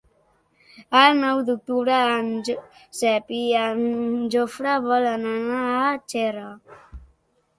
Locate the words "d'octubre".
1.49-1.97